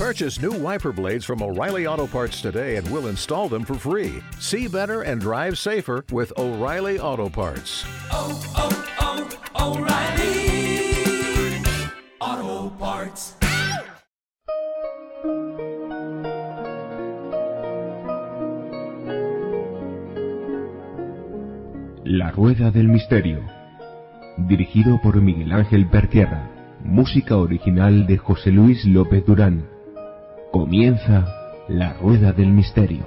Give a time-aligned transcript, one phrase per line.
[0.00, 4.22] Purchase new wiper blades from O'Reilly Auto Parts today and we'll install them for free.
[4.38, 7.84] See better and drive safer with O'Reilly Auto Parts.
[8.10, 9.28] oh, oh,
[9.58, 11.62] oh O'Reilly
[12.18, 13.34] Auto Parts.
[22.06, 23.44] La Rueda del Misterio.
[24.48, 26.48] Dirigido por Miguel Ángel Pertierra.
[26.82, 29.69] Música original de José Luis López Durán.
[30.50, 33.06] Comienza La Rueda del Misterio.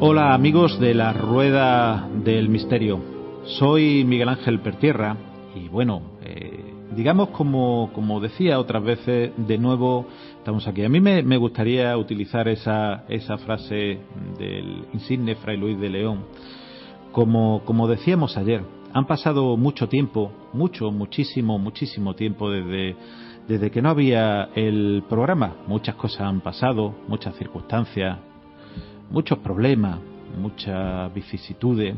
[0.00, 3.00] Hola amigos de la Rueda del Misterio.
[3.44, 5.27] Soy Miguel Ángel Pertierra
[5.64, 10.06] y bueno, eh, digamos como, como decía otras veces, de nuevo
[10.38, 10.84] estamos aquí.
[10.84, 13.98] A mí me, me gustaría utilizar esa, esa frase
[14.38, 16.24] del insigne Fray Luis de León.
[17.12, 22.96] Como, como decíamos ayer, han pasado mucho tiempo, mucho, muchísimo, muchísimo tiempo desde,
[23.46, 25.56] desde que no había el programa.
[25.66, 28.18] Muchas cosas han pasado, muchas circunstancias,
[29.10, 29.98] muchos problemas,
[30.40, 31.96] muchas vicisitudes.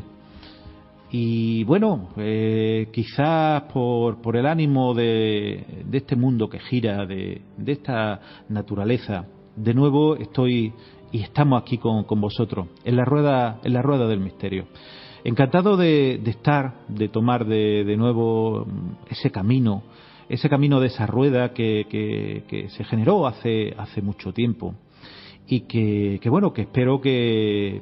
[1.13, 7.41] Y bueno, eh, quizás por, por el ánimo de, de este mundo que gira, de,
[7.67, 9.25] esta naturaleza,
[9.57, 10.73] de nuevo estoy
[11.11, 14.67] y estamos aquí con, con vosotros, en la rueda, en la rueda del misterio.
[15.25, 18.65] Encantado de, estar, de tomar de, de nuevo
[19.09, 19.83] ese camino,
[20.29, 24.75] ese camino de esa rueda que, que, que se generó hace, hace mucho tiempo
[25.51, 27.81] y que, que, bueno, que espero que,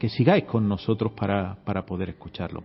[0.00, 2.64] que sigáis con nosotros para, para, poder escucharlo.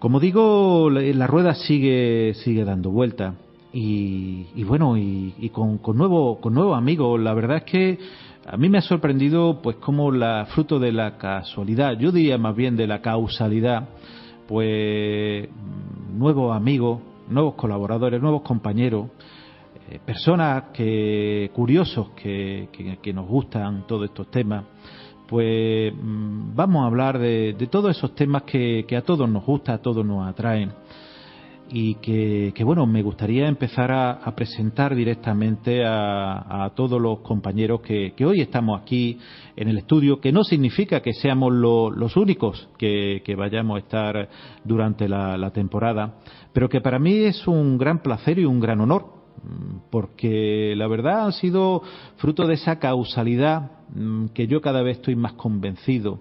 [0.00, 3.34] Como digo, la, la rueda sigue, sigue dando vuelta
[3.72, 7.20] y, y bueno, y, y con, con, nuevo, con nuevos amigos.
[7.20, 7.98] La verdad es que
[8.44, 12.56] a mí me ha sorprendido, pues, como la fruto de la casualidad, yo diría más
[12.56, 13.90] bien de la causalidad,
[14.48, 15.48] pues,
[16.12, 19.06] nuevos amigos, nuevos colaboradores, nuevos compañeros,
[19.88, 24.64] eh, personas que curiosos que, que, que, nos gustan todos estos temas
[25.28, 29.44] pues mmm, vamos a hablar de, de, todos esos temas que, que, a todos nos
[29.44, 30.72] gusta a todos nos atraen.
[31.68, 38.12] Y que, que bueno me gustaría empezar a, presentar directamente a, todos los compañeros que,
[38.16, 39.18] que, hoy estamos aquí
[39.56, 44.28] en el estudio que no significa que seamos lo, los únicos que, vayamos a estar
[44.62, 46.18] durante la, la temporada
[46.52, 49.16] pero que para mí es un gran placer y un gran honor
[49.90, 51.82] porque la verdad han sido
[52.16, 53.70] fruto de esa causalidad
[54.34, 56.20] que yo cada vez estoy más convencido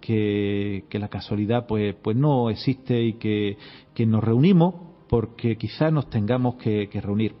[0.00, 3.56] que, que la casualidad pues, pues no existe y que,
[3.94, 4.74] que nos reunimos
[5.08, 7.34] porque quizás nos tengamos que, que reunir.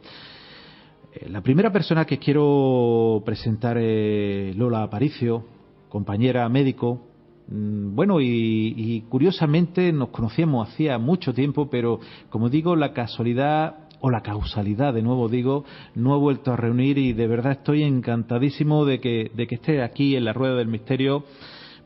[1.12, 5.44] Eh, la primera persona que quiero presentar es Lola Aparicio,
[5.88, 7.00] compañera médico,
[7.46, 14.10] bueno, y, y, curiosamente nos conocíamos hacía mucho tiempo, pero como digo, la casualidad o
[14.10, 18.84] la causalidad, de nuevo digo, no he vuelto a reunir y de verdad estoy encantadísimo
[18.84, 21.24] de que, de que esté aquí en la Rueda del Misterio,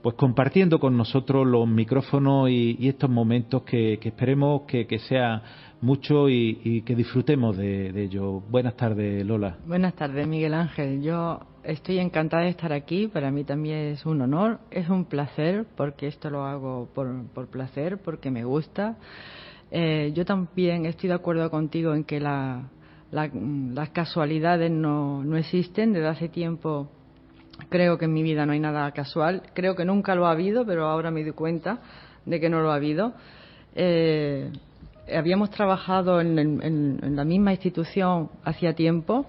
[0.03, 5.45] pues compartiendo con nosotros los micrófonos y, estos momentos que, esperemos que, que sea
[5.81, 8.41] mucho y, y, que disfrutemos de, de ello.
[8.51, 9.59] Buenas tardes, Lola.
[9.65, 11.01] Buenas tardes, Miguel Ángel.
[11.01, 13.07] Yo estoy encantada de estar aquí.
[13.07, 17.47] Para mí también es un honor, es un placer, porque esto lo hago por, por
[17.47, 18.97] placer, porque me gusta.
[19.71, 22.69] Eh, yo también estoy de acuerdo contigo en que la,
[23.11, 25.93] la, las casualidades no, no existen.
[25.93, 26.89] Desde hace tiempo
[27.69, 29.43] creo que en mi vida no hay nada casual.
[29.55, 31.81] Creo que nunca lo ha habido, pero ahora me doy cuenta
[32.25, 33.13] de que no lo ha habido.
[33.75, 34.51] Eh,
[35.15, 39.27] habíamos trabajado en, en, en, la misma institución hacía tiempo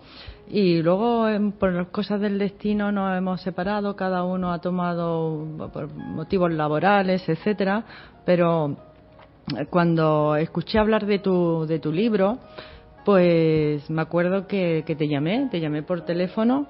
[0.50, 1.28] y luego
[1.60, 7.86] por cosas del destino nos hemos separado, cada uno ha tomado por motivos laborales, etcétera,
[8.26, 8.78] pero
[9.70, 12.38] cuando escuché hablar de tu, de tu libro,
[13.06, 16.68] pues me acuerdo que, te llamé, te llamé por teléfono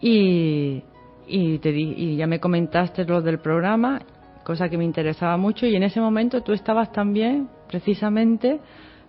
[0.00, 0.82] y,
[1.26, 4.02] y, te di, y ya me comentaste lo del programa,
[4.44, 8.60] cosa que me interesaba mucho y en ese momento tú estabas también precisamente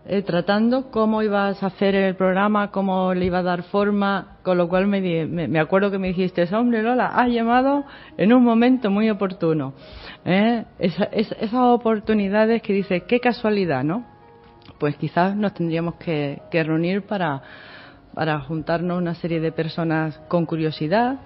[0.05, 4.57] eh, tratando cómo ibas a hacer el programa, cómo le iba a dar forma, con
[4.57, 7.83] lo cual me, me, acuerdo que me dijiste, hombre Lola, has llamado
[8.17, 9.73] en un momento muy oportuno.
[10.25, 10.65] ¿Eh?
[10.79, 14.05] Esa, es, esas oportunidades que dices, qué casualidad, ¿no?
[14.79, 17.41] Pues quizás nos tendríamos que, que reunir para,
[18.13, 21.19] para juntarnos una serie de personas con curiosidad,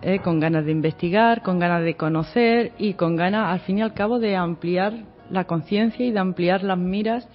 [0.00, 3.82] eh, con ganas de investigar, con ganas de conocer y con ganas, al fin y
[3.82, 4.94] al cabo, de ampliar
[5.30, 7.28] la conciencia y de ampliar las miras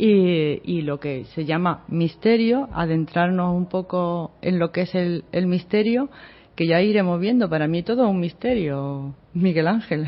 [0.00, 5.24] y, y, lo que se llama misterio, adentrarnos un poco en lo que es el,
[5.30, 6.08] el misterio,
[6.54, 7.50] que ya iremos viendo.
[7.50, 10.06] Para mí todo es un misterio, Miguel Ángel.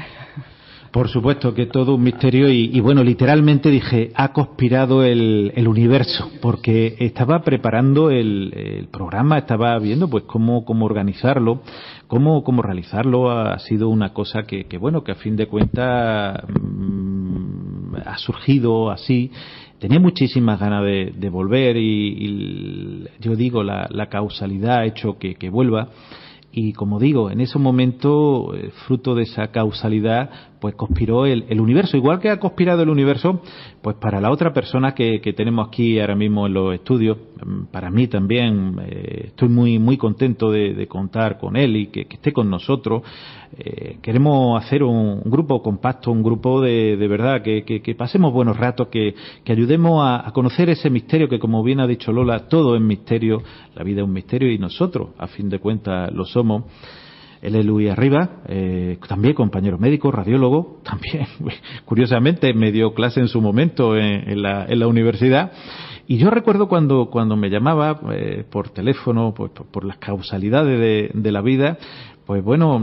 [0.92, 5.66] Por supuesto que todo un misterio y, y bueno, literalmente dije, ha conspirado el, el
[5.66, 11.62] universo, porque estaba preparando el, programa, estaba viendo pues cómo, cómo organizarlo,
[12.08, 16.44] cómo, cómo realizarlo, ha sido una cosa que, que bueno, que a fin de cuentas
[18.04, 19.30] ha surgido así
[19.82, 25.34] tenía muchísimas ganas de, de volver y, yo digo la, la, causalidad ha hecho que,
[25.34, 25.88] que vuelva.
[26.52, 30.30] Y como digo, en ese momento, eh, fruto de esa causalidad,
[30.62, 31.96] pues conspiró el, el, universo.
[31.96, 33.42] Igual que ha conspirado el universo,
[33.82, 37.18] pues para la otra persona que, que tenemos aquí ahora mismo en los estudios,
[37.72, 42.04] para mí también, eh, estoy muy, muy contento de, de, contar con él y que,
[42.04, 43.02] que esté con nosotros.
[43.58, 48.56] Eh, queremos hacer un, grupo compacto, un grupo de, de verdad, que, que, pasemos buenos
[48.56, 49.16] ratos, que,
[49.48, 53.42] ayudemos a, a conocer ese misterio que, como bien ha dicho Lola, todo es misterio,
[53.74, 56.62] la vida es un misterio y nosotros, a fin de cuentas, lo somos.
[57.42, 61.26] Él es Luis Arriba, eh, también compañero médico, radiólogo, también,
[61.84, 65.50] curiosamente, me dio clase en su momento en, en, la, en la, universidad.
[66.06, 70.78] Y yo recuerdo cuando, cuando me llamaba eh, por teléfono, pues, por, por las causalidades
[70.78, 71.78] de, de, la vida,
[72.26, 72.80] pues bueno,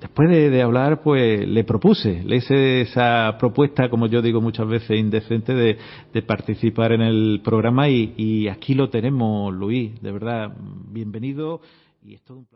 [0.00, 4.96] después de, hablar, pues le propuse, le hice esa propuesta, como yo digo muchas veces,
[4.96, 5.76] indecente de,
[6.12, 10.52] de participar en el programa y, y, aquí lo tenemos, Luis, de verdad,
[10.88, 11.60] bienvenido
[12.04, 12.55] y es todo un.